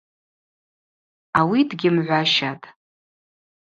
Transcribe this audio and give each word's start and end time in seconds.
Ауи 1.39 1.61
дгьымгӏващатӏ. 1.69 2.65